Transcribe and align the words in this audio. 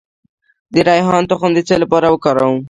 د 0.73 0.75
ریحان 0.87 1.23
تخم 1.29 1.51
د 1.55 1.59
څه 1.67 1.75
لپاره 1.83 2.07
وکاروم؟ 2.09 2.57